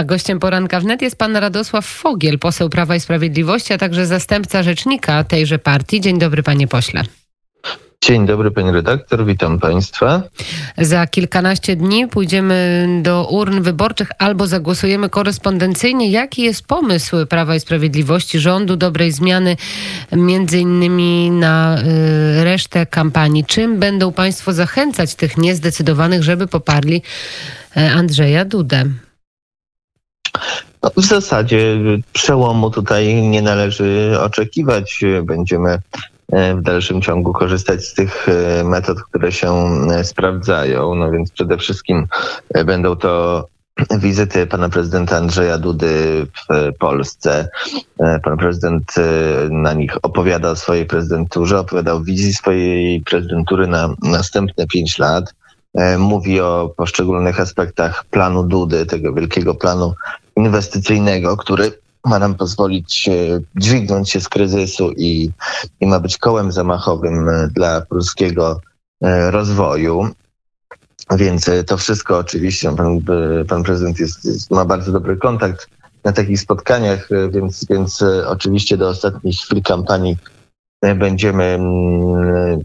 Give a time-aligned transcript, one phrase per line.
[0.00, 4.62] A gościem poranka wnet jest pan Radosław Fogiel, poseł Prawa i Sprawiedliwości, a także zastępca
[4.62, 6.00] rzecznika tejże partii.
[6.00, 7.04] Dzień dobry, panie pośle.
[8.04, 10.22] Dzień dobry, pani redaktor, witam państwa.
[10.78, 16.10] Za kilkanaście dni pójdziemy do urn wyborczych albo zagłosujemy korespondencyjnie.
[16.10, 19.56] Jaki jest pomysł Prawa i Sprawiedliwości, rządu dobrej zmiany,
[20.12, 23.44] między innymi na y, resztę kampanii?
[23.44, 27.02] Czym będą państwo zachęcać tych niezdecydowanych, żeby poparli
[27.76, 28.84] y, Andrzeja Dudę?
[30.82, 31.78] No, w zasadzie
[32.12, 35.04] przełomu tutaj nie należy oczekiwać.
[35.22, 35.78] Będziemy
[36.32, 39.52] e, w dalszym ciągu korzystać z tych e, metod, które się
[39.90, 40.94] e, sprawdzają.
[40.94, 42.06] No więc przede wszystkim
[42.64, 43.44] będą to
[43.98, 47.48] wizyty pana prezydenta Andrzeja Dudy w Polsce.
[48.22, 48.94] Pan prezydent
[49.50, 55.34] na nich opowiada o swojej prezydenturze, opowiada o wizji swojej prezydentury na następne pięć lat.
[55.98, 59.94] Mówi o poszczególnych aspektach planu Dudy, tego wielkiego planu
[60.44, 61.72] inwestycyjnego, który
[62.04, 63.08] ma nam pozwolić
[63.56, 65.30] dźwignąć się z kryzysu i,
[65.80, 68.60] i ma być kołem zamachowym e, dla polskiego
[69.02, 70.08] e, rozwoju.
[71.16, 73.00] Więc e, to wszystko oczywiście, pan,
[73.48, 75.66] pan prezydent jest, jest, ma bardzo dobry kontakt
[76.04, 80.16] na takich spotkaniach, więc, więc oczywiście do ostatnich chwil kampanii
[80.96, 82.64] będziemy mm,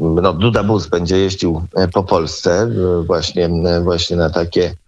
[0.00, 2.70] no, Duda Bus będzie jeździł po Polsce
[3.06, 3.50] właśnie,
[3.82, 4.83] właśnie na takie E,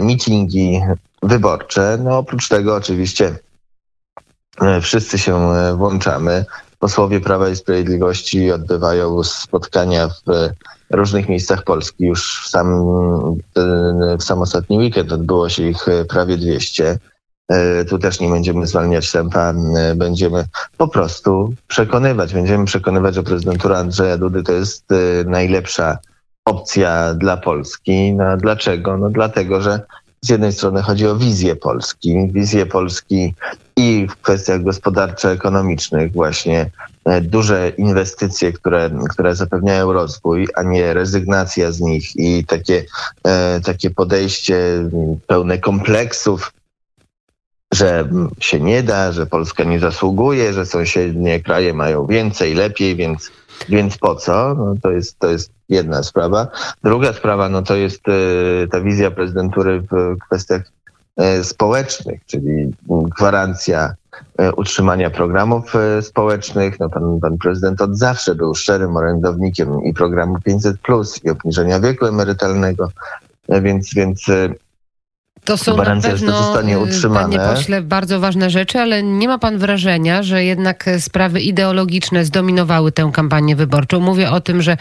[0.00, 0.80] mitingi
[1.22, 1.98] wyborcze.
[2.04, 3.38] No oprócz tego oczywiście
[4.60, 6.44] e, wszyscy się e, włączamy.
[6.78, 10.48] Posłowie Prawa i Sprawiedliwości odbywają spotkania w
[10.90, 12.04] różnych miejscach Polski.
[12.04, 12.84] Już w sam,
[14.18, 16.98] w sam ostatni weekend odbyło się ich prawie 200.
[17.88, 19.54] Tu też nie będziemy zwalniać tempa,
[19.96, 20.44] będziemy
[20.76, 22.34] po prostu przekonywać.
[22.34, 24.84] Będziemy przekonywać, że prezydentura Andrzeja Dudy to jest
[25.26, 25.98] najlepsza
[26.44, 28.12] opcja dla Polski.
[28.12, 28.96] No, dlaczego?
[28.96, 29.80] No dlatego, że
[30.20, 33.34] z jednej strony chodzi o wizję Polski, wizję Polski
[33.76, 36.70] i w kwestiach gospodarczo-ekonomicznych właśnie
[37.04, 42.84] e, duże inwestycje, które, które zapewniają rozwój, a nie rezygnacja z nich i takie,
[43.24, 44.58] e, takie podejście
[45.26, 46.52] pełne kompleksów,
[47.72, 48.08] że
[48.40, 53.30] się nie da, że Polska nie zasługuje, że sąsiednie kraje mają więcej, lepiej, więc
[53.68, 54.54] więc po co?
[54.54, 56.46] No to, jest, to jest jedna sprawa.
[56.84, 60.62] Druga sprawa, no to jest e, ta wizja prezydentury w kwestiach
[61.16, 62.74] e, społecznych, czyli
[63.18, 63.94] gwarancja
[64.38, 66.80] e, utrzymania programów społecznych.
[66.80, 71.80] No pan, pan prezydent od zawsze był szczerym orędownikiem i programu 500 plus i obniżenia
[71.80, 72.88] wieku emerytalnego.
[73.48, 74.26] Więc, więc
[75.44, 77.36] to są Gwarancja, na pewno, że to zostanie y, utrzymane.
[77.36, 82.92] Panie pośle, bardzo ważne rzeczy, ale nie ma pan wrażenia, że jednak sprawy ideologiczne zdominowały
[82.92, 84.00] tę kampanię wyborczą?
[84.00, 84.76] Mówię o tym, że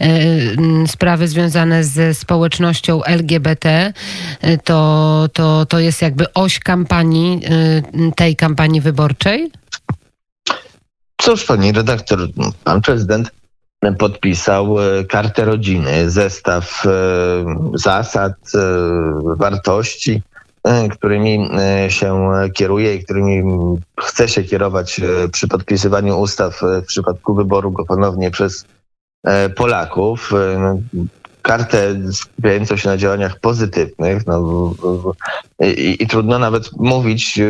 [0.00, 3.92] y, sprawy związane ze społecznością LGBT
[4.44, 7.40] y, to, to, to jest jakby oś kampanii,
[8.08, 9.50] y, tej kampanii wyborczej?
[11.20, 12.28] Cóż, pani redaktor,
[12.64, 13.30] pan prezydent
[13.92, 16.90] podpisał e, kartę rodziny, zestaw e,
[17.74, 18.58] zasad, e,
[19.36, 20.22] wartości,
[20.90, 21.50] którymi
[21.88, 23.42] się kieruje i którymi
[24.00, 25.00] chce się kierować
[25.32, 28.64] przy podpisywaniu ustaw w przypadku wyboru go ponownie przez
[29.56, 30.32] Polaków.
[30.58, 30.78] No,
[31.42, 34.26] kartę skupiającą się na działaniach pozytywnych.
[34.26, 34.70] No,
[35.60, 37.40] i, I trudno nawet mówić,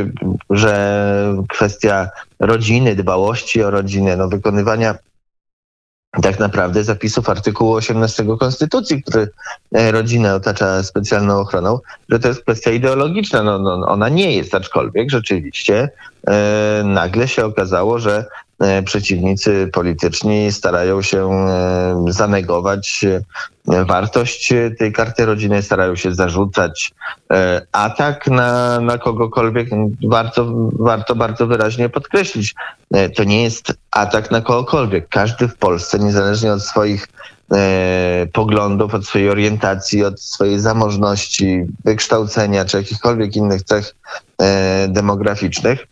[0.51, 2.09] że kwestia
[2.41, 4.95] rodziny, dbałości o rodzinę, no, wykonywania
[6.23, 9.29] tak naprawdę zapisów artykułu 18 Konstytucji, który
[9.73, 13.43] e, rodzinę otacza specjalną ochroną, że to jest kwestia ideologiczna.
[13.43, 15.89] No, no ona nie jest, aczkolwiek rzeczywiście
[16.27, 18.25] e, nagle się okazało, że
[18.85, 26.93] przeciwnicy polityczni starają się e, zanegować e, wartość tej karty rodziny, starają się zarzucać
[27.73, 29.69] atak na, na kogokolwiek.
[30.09, 32.55] Warto, warto bardzo wyraźnie podkreślić,
[33.17, 35.09] to nie jest atak na kogokolwiek.
[35.09, 37.09] Każdy w Polsce, niezależnie od swoich
[38.33, 43.95] poglądów, od swojej orientacji, od swojej zamożności, wykształcenia czy jakichkolwiek innych cech
[44.89, 45.87] demograficznych,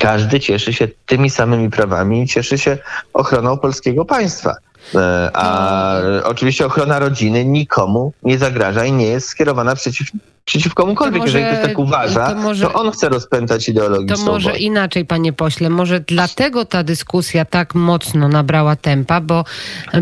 [0.00, 2.78] każdy cieszy się tymi samymi prawami i cieszy się
[3.12, 4.56] ochroną polskiego państwa.
[4.94, 10.08] E, a oczywiście ochrona rodziny nikomu nie zagraża i nie jest skierowana przeciw
[10.44, 11.22] przeciw komukolwiek.
[11.22, 14.14] Może, Jeżeli ktoś tak uważa, to, może, to, on chce rozpętać ideologię.
[14.14, 15.70] To może inaczej, panie pośle.
[15.70, 19.44] Może dlatego ta dyskusja tak mocno nabrała tempa, bo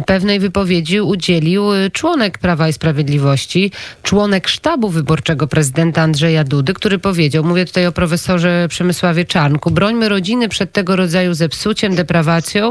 [0.06, 3.72] pewnej wypowiedzi udzielił y, członek Prawa i Sprawiedliwości,
[4.02, 10.08] członek sztabu wyborczego prezydenta Andrzeja Dudy, który powiedział, mówię tutaj o profesorze Przemysławie Czarnku, brońmy
[10.08, 12.70] rodziny przed tego rodzaju zepsuciem, deprawacją,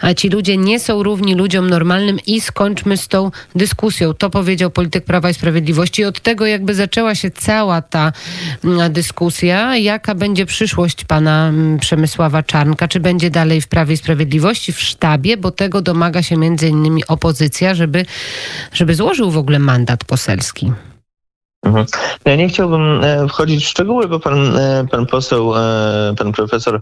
[0.00, 4.14] a ci ludzie nie są równi ludziom normalnym i skończmy z tą dyskusją.
[4.14, 6.04] To powiedział polityk Prawa i Sprawiedliwości.
[6.04, 8.12] Od tego jakby zaczęła się cała ta
[8.64, 9.76] mm, dyskusja.
[9.76, 12.88] Jaka będzie przyszłość pana mm, Przemysława Czarnka?
[12.88, 15.36] Czy będzie dalej w Prawie i Sprawiedliwości, w sztabie?
[15.36, 18.06] Bo tego domaga się między innymi opozycja, żeby,
[18.72, 20.72] żeby złożył w ogóle mandat poselski.
[21.66, 21.86] Mhm.
[22.24, 26.80] Ja nie chciałbym e, wchodzić w szczegóły, bo pan, e, pan poseł, e, pan profesor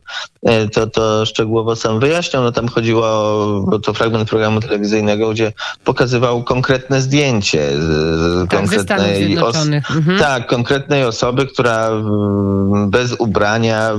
[0.72, 2.42] to, to szczegółowo sam wyjaśniał.
[2.42, 3.06] No tam chodziło
[3.72, 5.52] o to fragment programu telewizyjnego, gdzie
[5.84, 7.68] pokazywał konkretne zdjęcie
[8.50, 10.18] tak, konkretnej, os mhm.
[10.18, 11.90] tak, konkretnej osoby, która
[12.86, 13.90] bez ubrania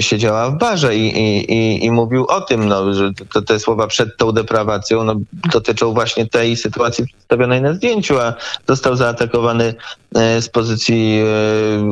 [0.00, 1.06] siedziała w barze i,
[1.52, 5.14] i, i, mówił o tym, no, że to, te słowa przed tą deprawacją no,
[5.52, 8.34] dotyczą właśnie tej sytuacji przedstawionej na zdjęciu, a
[8.68, 9.74] został zaatakowany zaatakowany
[10.14, 11.26] e, z pozycji e,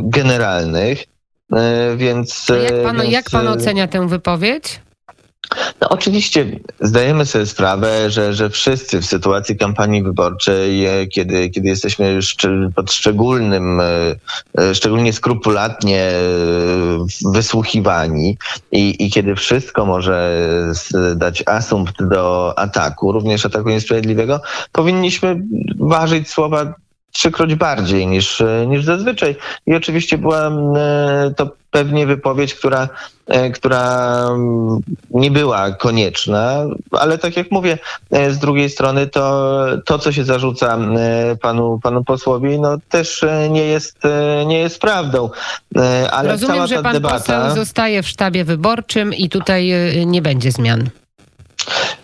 [0.05, 1.05] generalnych.
[1.53, 2.47] E, więc.
[2.63, 4.81] Jak pan, więc, jak pan ocenia tę wypowiedź?
[5.81, 12.19] No oczywiście zdajemy sobie sprawę, że, że wszyscy w sytuacji kampanii wyborczej, kiedy, kiedy jesteśmy
[12.75, 13.81] pod szczególnym,
[14.75, 16.13] szczególnie skrupulatnie
[17.33, 18.37] wysłuchiwani
[18.73, 20.47] i, i kiedy wszystko może
[21.17, 24.41] dać asumpt do ataku, również ataku niesprawiedliwego,
[24.73, 25.43] powinniśmy
[25.79, 26.75] ważyć słowa
[27.13, 29.37] trzykroć bardziej niż, niż zazwyczaj.
[29.67, 32.89] I oczywiście była e, to pewnie wypowiedź, która,
[33.27, 34.27] e, która
[35.11, 37.79] nie była konieczna, ale tak jak mówię,
[38.11, 40.79] e, z drugiej strony to, to co się zarzuca
[41.43, 43.99] panu, panu posłowi, no też nie jest,
[44.47, 45.31] nie jest prawdą.
[46.11, 47.19] Ale Rozumiem, cała ta że pan debata...
[47.19, 49.73] poseł zostaje w sztabie wyborczym i tutaj
[50.07, 50.91] nie będzie zmian.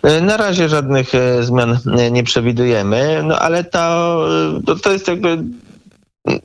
[0.07, 4.27] E, na razie żadnych e, zmian e, nie przewidujemy, no ale to,
[4.83, 5.39] to, jest jakby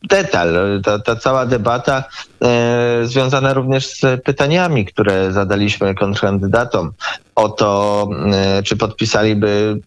[0.09, 2.03] detal, ta, ta cała debata
[2.43, 6.91] e, związana również z pytaniami, które zadaliśmy kontrkandydatom
[7.35, 9.79] o to, e, czy podpisaliby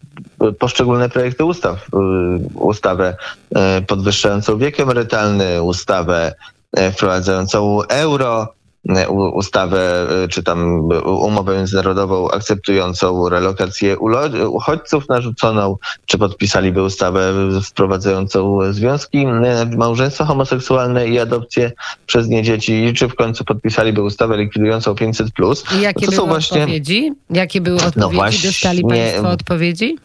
[0.58, 1.86] poszczególne projekty ustaw.
[2.54, 3.16] Ustawę
[3.86, 6.34] podwyższającą wiek emerytalny, ustawę
[6.92, 8.53] wprowadzającą euro,
[9.32, 13.98] ustawę czy tam umowę międzynarodową akceptującą relokację
[14.48, 15.76] uchodźców narzuconą,
[16.06, 17.32] czy podpisaliby ustawę
[17.62, 19.26] wprowadzającą związki
[19.76, 21.72] małżeństwa homoseksualne i adopcję
[22.06, 25.78] przez nie dzieci, czy w końcu podpisaliby ustawę likwidującą 500+.
[25.78, 26.60] I jakie to były właśnie...
[26.60, 27.12] odpowiedzi?
[27.30, 28.12] Jakie były no odpowiedzi?
[28.12, 28.48] No właśnie...
[28.48, 29.96] Dostali Państwo odpowiedzi?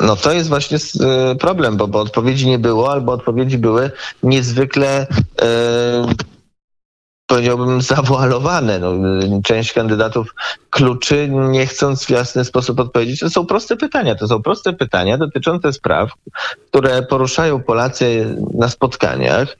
[0.00, 0.78] No to jest właśnie
[1.40, 3.90] problem, bo, bo odpowiedzi nie było, albo odpowiedzi były
[4.22, 5.06] niezwykle
[7.28, 8.78] powiedziałbym, zawoalowane.
[8.78, 8.92] No,
[9.44, 10.34] część kandydatów
[10.70, 13.20] kluczy, nie chcąc w jasny sposób odpowiedzieć.
[13.20, 14.14] To są proste pytania.
[14.14, 16.10] To są proste pytania dotyczące spraw,
[16.70, 19.56] które poruszają Polacy na spotkaniach e,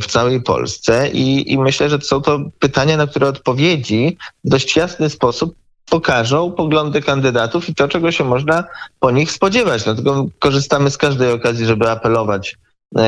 [0.00, 4.76] w całej Polsce i, i myślę, że są to pytania, na które odpowiedzi w dość
[4.76, 5.54] jasny sposób
[5.90, 8.64] pokażą poglądy kandydatów i to, czego się można
[9.00, 9.84] po nich spodziewać.
[9.84, 12.56] Dlatego korzystamy z każdej okazji, żeby apelować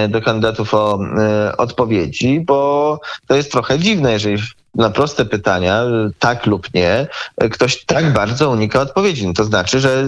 [0.09, 4.37] do kandydatów o e, odpowiedzi, bo to jest trochę dziwne, jeżeli
[4.75, 5.85] na proste pytania,
[6.19, 7.07] tak lub nie,
[7.51, 9.27] ktoś tak bardzo unika odpowiedzi.
[9.27, 10.05] No to znaczy, że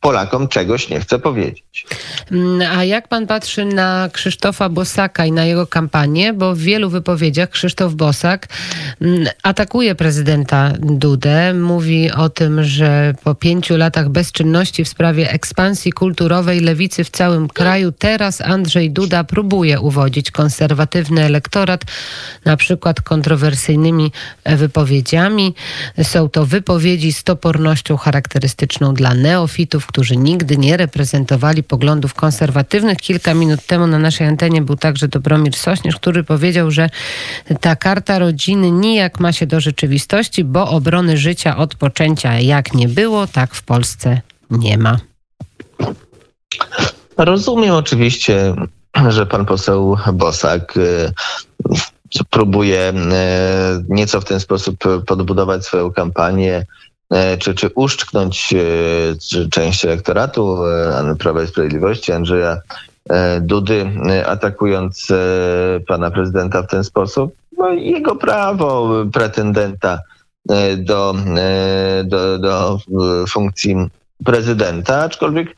[0.00, 1.86] Polakom czegoś nie chce powiedzieć.
[2.32, 6.32] Mm, a jak pan patrzy na Krzysztofa Bosaka i na jego kampanię?
[6.32, 8.46] Bo w wielu wypowiedziach Krzysztof Bosak
[9.00, 11.54] mm, atakuje prezydenta Dudę.
[11.54, 17.48] Mówi o tym, że po pięciu latach bezczynności w sprawie ekspansji kulturowej lewicy w całym
[17.48, 21.84] kraju, teraz Andrzej Duda próbuje uwodzić konserwatywny elektorat,
[22.44, 24.05] na przykład kontrowersyjnymi
[24.44, 25.54] wypowiedziami.
[26.02, 32.98] Są to wypowiedzi z topornością charakterystyczną dla neofitów, którzy nigdy nie reprezentowali poglądów konserwatywnych.
[32.98, 36.90] Kilka minut temu na naszej antenie był także Dobromir Sośnierz, który powiedział, że
[37.60, 42.88] ta karta rodziny nijak ma się do rzeczywistości, bo obrony życia od poczęcia jak nie
[42.88, 44.20] było, tak w Polsce
[44.50, 44.98] nie ma.
[47.16, 48.54] Rozumiem oczywiście,
[49.08, 51.12] że pan poseł Bosak y,
[52.30, 52.94] próbuje e,
[53.88, 56.66] nieco w ten sposób podbudować swoją kampanię,
[57.10, 60.58] e, czy, czy uszczknąć e, część elektoratu
[61.18, 62.60] Prawa i Sprawiedliwości, Andrzeja
[63.40, 63.90] Dudy,
[64.26, 65.08] atakując
[65.88, 67.34] pana prezydenta w ten sposób.
[67.58, 69.98] No, jego prawo pretendenta
[70.76, 71.14] do,
[72.04, 72.78] do, do
[73.28, 73.76] funkcji
[74.24, 75.56] prezydenta, aczkolwiek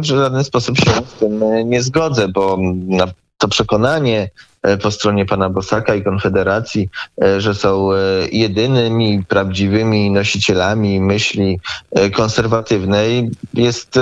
[0.00, 2.58] w żaden sposób się z tym nie zgodzę, bo
[3.38, 4.30] to przekonanie
[4.76, 6.88] po stronie pana Bosaka i Konfederacji,
[7.22, 7.96] e, że są e,
[8.32, 11.60] jedynymi prawdziwymi nosicielami myśli
[12.12, 13.98] konserwatywnej, jest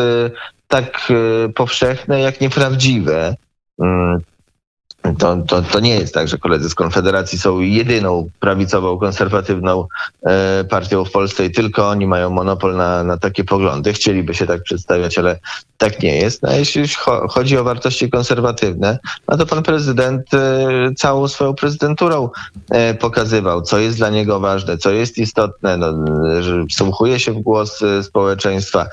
[0.69, 1.13] tak
[1.55, 3.37] powszechne jak nieprawdziwe.
[5.19, 9.87] To, to, to nie jest tak, że koledzy z Konfederacji są jedyną prawicową, konserwatywną
[10.23, 13.93] e, partią w Polsce i tylko oni mają monopol na, na takie poglądy.
[13.93, 15.39] Chcieliby się tak przedstawiać, ale
[15.79, 16.43] tak nie jest.
[16.43, 16.83] No, jeśli
[17.31, 18.99] chodzi o wartości konserwatywne,
[19.29, 22.31] no to pan prezydent e, całą swoją prezydenturą
[23.01, 25.93] pokazywał, co jest dla niego ważne, co jest istotne, no,
[26.43, 28.87] że wsłuchuje się w głos społeczeństwa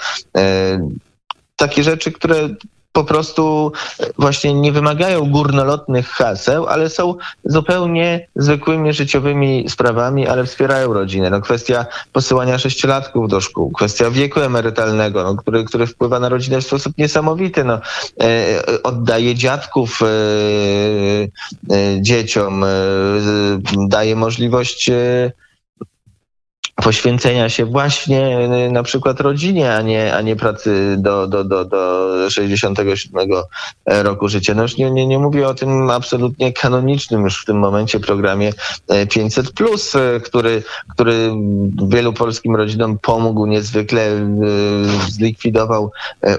[1.56, 2.50] takie rzeczy, które
[2.94, 3.72] po prostu
[4.18, 11.30] właśnie nie wymagają górnolotnych haseł, ale są zupełnie zwykłymi życiowymi sprawami, ale wspierają rodzinę.
[11.30, 16.62] No, kwestia posyłania sześciolatków do szkół, kwestia wieku emerytalnego, no, który, który wpływa na rodzinę
[16.62, 17.64] w sposób niesamowity.
[17.64, 17.80] No,
[18.22, 20.06] e, oddaje dziadków e,
[21.76, 22.68] e, dzieciom, e,
[23.88, 25.32] daje możliwość e,
[26.76, 31.66] poświęcenia się właśnie y, na przykład rodzinie, a nie, a nie pracy do, do, do,
[31.66, 33.30] do 67
[33.86, 34.54] roku życia.
[34.54, 38.54] No już nie, nie, nie mówię o tym absolutnie kanonicznym już w tym momencie programie
[39.10, 41.32] 500, y, który, który
[41.88, 44.32] wielu polskim rodzinom pomógł niezwykle, y,
[45.12, 45.92] zlikwidował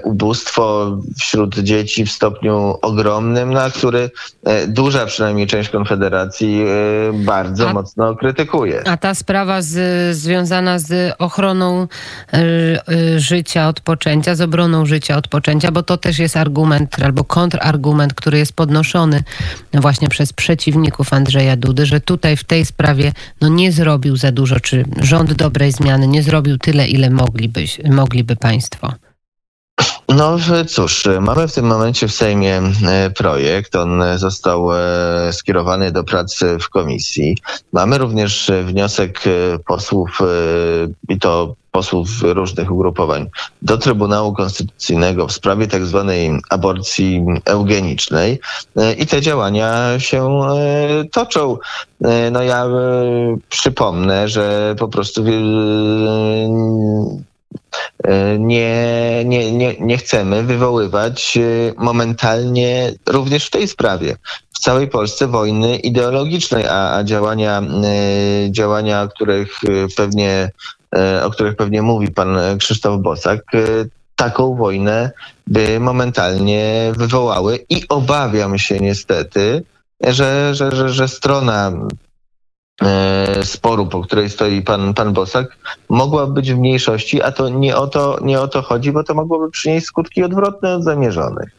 [0.03, 4.09] ubóstwo wśród dzieci w stopniu ogromnym, na który
[4.67, 6.65] duża przynajmniej część Konfederacji
[7.13, 8.87] bardzo a, mocno krytykuje.
[8.87, 11.87] A ta sprawa z, z związana z ochroną
[12.33, 17.03] e, e, życia od poczęcia, z obroną życia od poczęcia, bo to też jest argument
[17.03, 19.23] albo kontrargument, który jest podnoszony
[19.73, 24.59] właśnie przez przeciwników Andrzeja Dudy, że tutaj w tej sprawie no, nie zrobił za dużo,
[24.59, 29.04] czy rząd dobrej zmiany nie zrobił tyle, ile mogliby, mogliby państwo.
[30.09, 33.75] No cóż, mamy w tym momencie w Sejmie e, projekt.
[33.75, 37.37] On został e, skierowany do pracy w komisji.
[37.73, 40.19] Mamy również wniosek e, posłów
[41.09, 43.29] i to posłów różnych ugrupowań
[43.61, 48.39] do Trybunału Konstytucyjnego w sprawie tak zwanej aborcji eugenicznej
[48.97, 50.41] i te działania się
[51.11, 51.57] toczą.
[52.31, 52.65] No ja
[53.49, 55.23] przypomnę, że po prostu
[58.39, 61.41] nie, nie, nie, nie chcemy wywoływać e,
[61.77, 64.15] momentalnie również w tej sprawie
[64.53, 69.59] w całej Polsce wojny ideologicznej, a, a działania, e, działania, których
[69.95, 70.51] pewnie,
[71.23, 73.41] o których pewnie mówi pan Krzysztof Bosak,
[74.15, 75.11] taką wojnę
[75.47, 77.65] by momentalnie wywołały.
[77.69, 79.63] I obawiam się niestety,
[80.01, 82.04] że, że, że, że strona E,
[83.43, 85.57] sporu, po której stoi pan, pan Bosak,
[85.89, 89.13] mogła być w mniejszości, a to nie o to, nie o to chodzi, bo to
[89.13, 91.49] mogłoby przynieść skutki odwrotne od zamierzonych.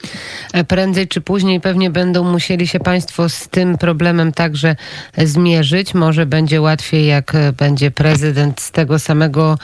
[0.53, 4.77] E, prędzej czy później pewnie będą musieli się państwo z tym problemem także
[5.19, 5.95] zmierzyć.
[5.95, 9.59] Może będzie łatwiej, jak będzie prezydent z tego samego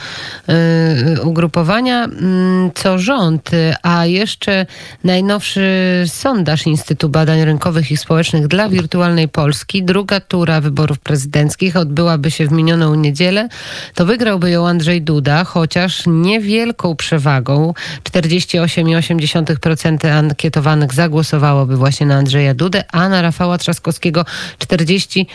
[1.23, 3.51] ugrupowania, mm, co rząd.
[3.83, 4.65] A jeszcze
[5.03, 5.63] najnowszy
[6.07, 12.31] sondaż Instytutu Badań Rynkowych i Społecznych dla Wirtualnej Polski, druga tura wyborów prezydenckich prezydenckich odbyłaby
[12.31, 13.47] się w minioną niedzielę,
[13.95, 17.73] to wygrałby ją Andrzej Duda, chociaż niewielką przewagą.
[18.03, 24.25] 48,8% ankietowanych zagłosowałoby właśnie na Andrzeja Dudę, a na Rafała Trzaskowskiego
[24.59, 25.25] 48%.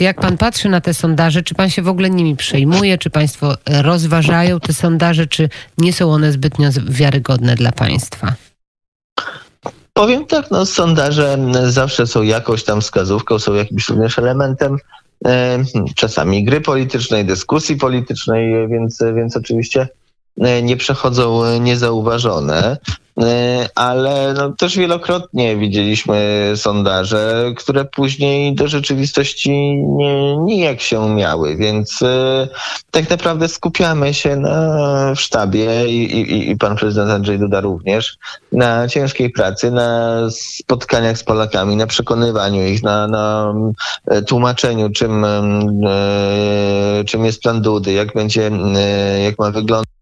[0.00, 2.98] Jak pan patrzy na te sondaże, czy pan się w ogóle nimi przejmuje?
[2.98, 5.48] Czy państwo rozważają te sondaże, czy
[5.78, 8.47] nie są one zbytnio wiarygodne dla państwa?
[9.98, 14.76] Powiem tak, no sondaże zawsze są jakąś tam wskazówką, są jakimś również elementem
[15.26, 15.64] e,
[15.96, 19.88] czasami gry politycznej, dyskusji politycznej, więc, więc oczywiście
[20.62, 22.76] nie przechodzą niezauważone.
[23.22, 29.50] E, ale no, też wielokrotnie widzieliśmy sondaże, które później do rzeczywistości
[29.86, 32.48] nie, nijak się miały, więc e,
[32.90, 38.16] tak naprawdę skupiamy się na, w sztabie i, i, i pan prezydent Andrzej Duda również
[38.52, 43.54] na ciężkiej pracy, na spotkaniach z Polakami, na przekonywaniu ich, na, na
[44.06, 45.26] e, tłumaczeniu, czym,
[47.06, 48.50] czym jest plan Dudy, jak będzie,
[49.24, 49.97] jak ma wyglądać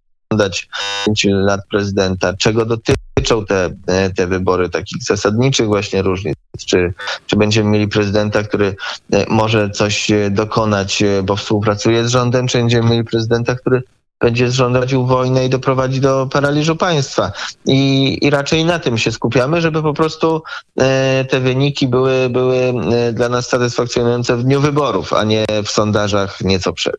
[1.06, 3.70] 5 lat prezydenta, czego dotyczą te,
[4.16, 6.36] te wybory takich zasadniczych właśnie różnic.
[6.66, 6.94] Czy,
[7.26, 8.76] czy będziemy mieli prezydenta, który
[9.12, 13.82] e, może coś e, dokonać, e, bo współpracuje z rządem, czy będziemy mieli prezydenta, który
[14.20, 17.32] będzie zrządził wojnę i doprowadzi do paraliżu państwa.
[17.66, 20.42] I, I raczej na tym się skupiamy, żeby po prostu
[20.80, 22.72] e, te wyniki były, były
[23.12, 26.96] dla nas satysfakcjonujące w dniu wyborów, a nie w sondażach nieco przed.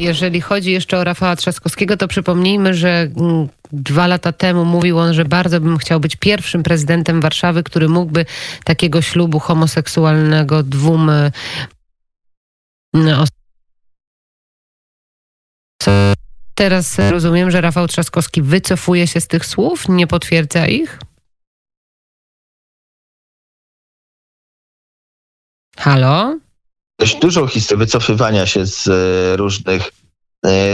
[0.00, 5.14] Jeżeli chodzi jeszcze o Rafała Trzaskowskiego, to przypomnijmy, że mm, dwa lata temu mówił on,
[5.14, 8.26] że bardzo bym chciał być pierwszym prezydentem Warszawy, który mógłby
[8.64, 11.10] takiego ślubu homoseksualnego dwóm
[12.94, 13.44] osobom
[16.54, 20.98] Teraz rozumiem, że Rafał Trzaskowski wycofuje się z tych słów, nie potwierdza ich?
[25.76, 26.38] Halo?
[26.98, 28.88] Dość dużą historię wycofywania się z
[29.38, 30.03] różnych E,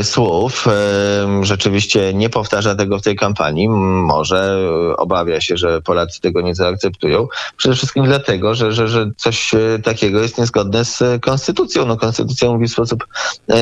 [0.03, 0.67] słów.
[0.69, 3.69] E, rzeczywiście nie powtarza tego w tej kampanii.
[3.69, 7.29] Może obawia się, że Polacy tego nie zaakceptują.
[7.57, 11.87] Przede wszystkim dlatego, że, że, że coś e, takiego jest niezgodne z konstytucją.
[11.87, 13.07] No, konstytucja mówi w sposób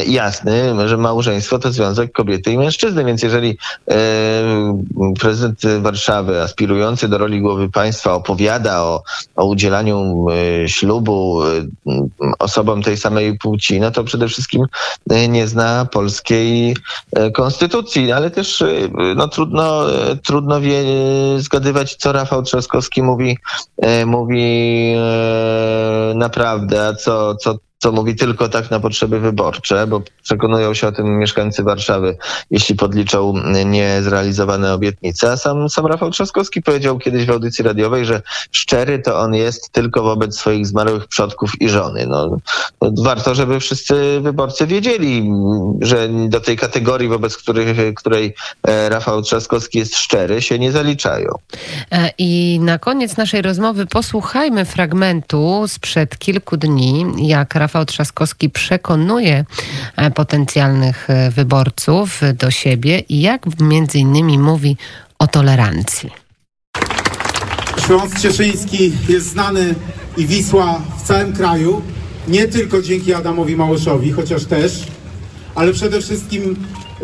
[0.06, 3.58] jasny, że małżeństwo to związek kobiety i mężczyzny, więc jeżeli
[5.20, 9.02] prezydent Warszawy aspirujący do roli głowy państwa opowiada o,
[9.36, 10.26] o udzielaniu
[10.66, 11.42] ślubu
[12.38, 14.66] osobom tej samej płci, no to przede wszystkim
[15.28, 16.76] nie zna polskiej
[17.12, 20.84] e, konstytucji, ale też e, no, trudno, e, trudno wie,
[21.38, 23.38] zgadywać, co Rafał Trzaskowski mówi,
[24.06, 24.94] mówi
[26.14, 30.92] naprawdę, a co, co, co mówi tylko tak na potrzeby wyborcze, bo przekonują się o
[30.92, 32.16] tym mieszkańcy Warszawy,
[32.50, 33.34] jeśli podliczą
[33.66, 35.32] niezrealizowane obietnice.
[35.32, 39.70] A sam, sam Rafał Trzaskowski powiedział kiedyś w audycji radiowej, że szczery to on jest
[39.70, 42.06] tylko wobec swoich zmarłych przodków i żony.
[42.06, 42.38] No,
[42.80, 45.30] warto, żeby wszyscy wyborcy wiedzieli,
[45.80, 51.30] że do tej kategorii, wobec których, której e, Rafał Trzaskowski jest szczery, się nie zaliczają.
[51.92, 58.50] E, I na koniec naszej rozmowy posłuchajmy fragmentu sprzed kilku dni, jak Rafał Rafał Trzaskowski
[58.50, 59.44] przekonuje
[59.96, 64.76] e, potencjalnych e, wyborców do siebie i jak między innymi mówi
[65.18, 66.10] o tolerancji.
[67.86, 69.74] Śląsk Cieszyński jest znany
[70.16, 71.82] i Wisła w całym kraju,
[72.28, 74.84] nie tylko dzięki Adamowi Małyszowi, chociaż też,
[75.54, 76.56] ale przede wszystkim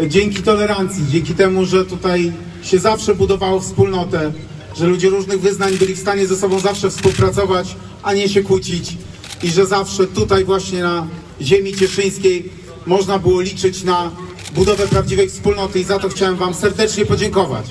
[0.08, 4.32] dzięki tolerancji, dzięki temu, że tutaj się zawsze budowało wspólnotę,
[4.76, 8.96] że ludzie różnych wyznań byli w stanie ze sobą zawsze współpracować, a nie się kłócić
[9.42, 11.06] i że zawsze tutaj właśnie na
[11.40, 12.50] ziemi cieszyńskiej
[12.86, 14.10] można było liczyć na
[14.54, 17.66] budowę prawdziwej wspólnoty i za to chciałem Wam serdecznie podziękować.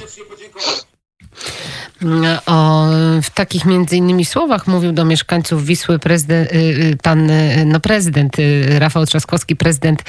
[2.46, 2.88] O,
[3.22, 7.80] w takich między innymi słowach mówił do mieszkańców Wisły prezydent, y, y, pan y, no
[7.80, 8.38] prezydent
[8.78, 10.04] Rafał Trzaskowski, prezydent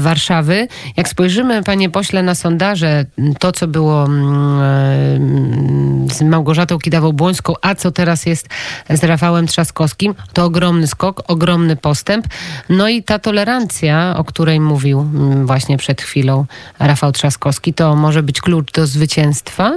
[0.00, 0.68] Warszawy.
[0.96, 3.04] Jak spojrzymy, panie pośle, na sondaże,
[3.38, 8.48] to co było mm, z Małgorzatą Kidawą-Błońską, a co teraz jest
[8.90, 12.26] z Rafałem Trzaskowskim, to ogromny skok, ogromny postęp.
[12.68, 16.46] No i ta tolerancja, o której mówił mm, właśnie przed chwilą
[16.78, 19.76] Rafał Trzaskowski, to może być klucz do zwycięstwa?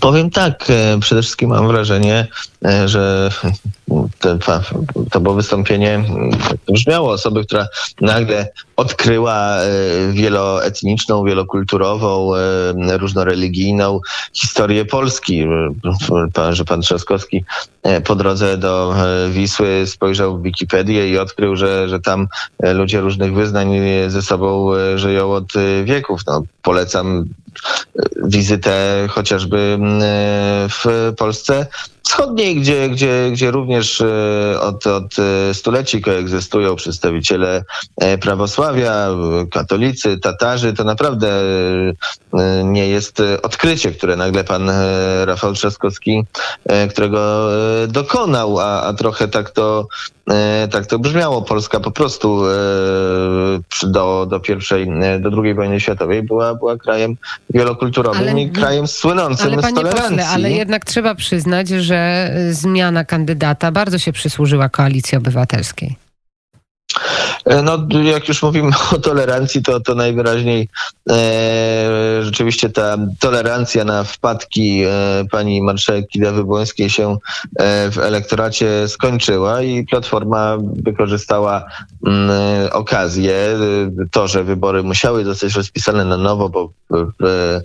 [0.00, 2.26] Powiem tak, e, przede wszystkim mam wrażenie,
[2.64, 3.30] e, że
[5.10, 6.04] to, było wystąpienie,
[6.72, 7.66] brzmiało osoby, która
[8.00, 9.68] nagle odkryła e,
[10.12, 12.30] wieloetniczną, wielokulturową,
[12.90, 14.00] różnoreligijną
[14.32, 15.46] historię Polski,
[16.50, 17.44] że pan Trzaskowski
[18.04, 18.94] po drodze do
[19.30, 22.28] Wisły spojrzał w Wikipedię i odkrył, że, że tam
[22.62, 23.70] ludzie różnych wyznań
[24.08, 25.52] ze sobą żyją od
[25.84, 26.20] wieków.
[26.26, 27.24] No, polecam
[28.24, 29.67] wizytę chociażby mm,
[30.68, 31.66] w Polsce
[32.08, 37.64] Wschodniej, gdzie, gdzie, gdzie również e, od, od e, stuleci koegzystują przedstawiciele
[38.00, 39.08] e, prawosławia,
[39.50, 41.42] katolicy, Tatarzy, to naprawdę
[42.64, 44.70] nie jest odkrycie, które nagle pan
[45.24, 46.24] Rafał Trzaskowski,
[46.90, 47.48] którego
[47.88, 49.86] dokonał, a, a trochę tak to
[50.70, 51.42] tak to brzmiało.
[51.42, 52.42] Polska po prostu
[53.82, 54.86] do, do pierwszej,
[55.20, 57.16] do drugiej wojny światowej była, była krajem
[57.50, 60.16] wielokulturowym ale, i krajem słynącym ale, z tolerancji.
[60.16, 65.96] Pośle, ale jednak trzeba przyznać, że że zmiana kandydata bardzo się przysłużyła koalicji obywatelskiej.
[67.44, 70.68] E, no, jak już mówimy o tolerancji, to, to najwyraźniej
[71.10, 74.90] e, rzeczywiście ta tolerancja na wpadki e,
[75.30, 77.16] pani marszałek Kidawy Błońskiej się
[77.56, 81.64] e, w elektoracie skończyła i Platforma wykorzystała
[82.06, 83.58] m, mm, okazję,
[84.10, 87.60] to, że wybory musiały zostać rozpisane na nowo, bo w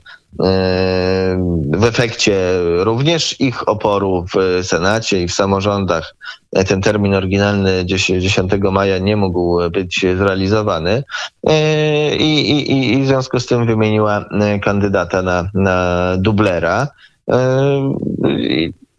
[1.78, 2.36] w efekcie
[2.78, 6.16] również ich oporu w Senacie i w samorządach.
[6.68, 11.04] Ten termin oryginalny 10 maja nie mógł być zrealizowany.
[12.20, 14.26] I, i, i w związku z tym wymieniła
[14.62, 16.88] kandydata na, na dublera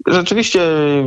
[0.06, 0.60] rzeczywiście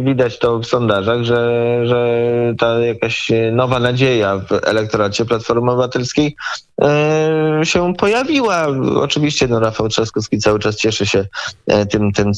[0.04, 6.36] widać to w sondażach, że, że ta jakaś nowa nadzieja w elektoracie Platformy Obywatelskiej
[6.82, 8.68] e, się pojawiła.
[8.96, 11.26] Oczywiście no, Rafał Trzaskowski cały czas cieszy się
[11.68, 12.32] e, tym, tym,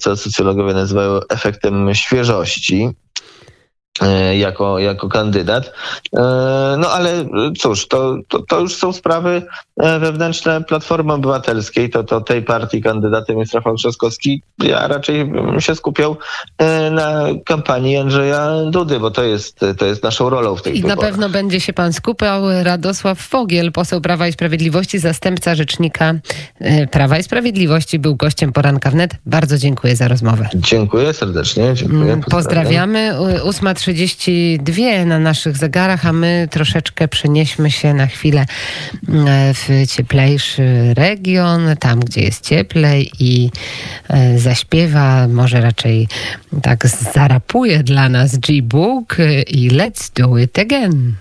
[0.00, 2.88] co socjologowie nazywają efektem świeżości.
[4.02, 5.72] E, jako, jako kandydat.
[6.16, 6.20] E,
[6.78, 9.42] no ale cóż, to, to, to, już są sprawy
[9.76, 14.42] e, wewnętrzne Platformy Obywatelskiej, to, to tej partii kandydatem jest Rafał Trzaskowski.
[14.58, 16.16] Ja raczej bym się skupiał
[16.90, 20.96] na kampanii Andrzeja Dudy, bo to jest, to jest naszą rolą w tej I wyborach.
[20.96, 22.42] na pewno będzie się pan skupiał.
[22.62, 26.14] Radosław Fogiel, poseł Prawa i Sprawiedliwości, zastępca rzecznika
[26.90, 29.14] Prawa i Sprawiedliwości, był gościem poranka wnet.
[29.26, 30.48] Bardzo dziękuję za rozmowę.
[30.54, 31.74] Dziękuję serdecznie.
[31.74, 32.12] Dziękuję.
[32.12, 33.18] Mm, pozdrawiamy.
[33.88, 38.46] 8.32 na naszych zegarach, a my troszeczkę przenieśmy się na chwilę e,
[39.54, 43.50] w cieplejszy region, tam gdzie jest cieplej i
[44.08, 46.08] e, zaśpiewa, może raczej
[46.62, 51.14] tak zarapuje dla nas G-Book i Let's Do It Again.